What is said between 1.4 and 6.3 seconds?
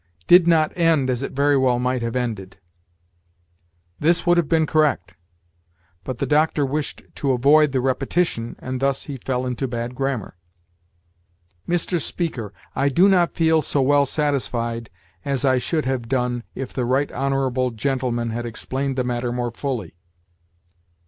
well might have ended....' This would have been correct; but the